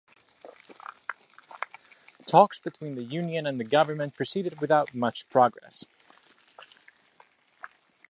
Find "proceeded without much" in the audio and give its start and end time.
4.15-5.29